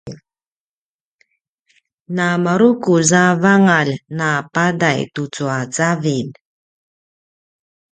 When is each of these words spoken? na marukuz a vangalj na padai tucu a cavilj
na 2.15 2.27
marukuz 2.43 3.09
a 3.23 3.23
vangalj 3.43 3.93
na 4.17 4.29
padai 4.53 5.01
tucu 5.13 5.45
a 5.57 5.59
cavilj 5.75 6.33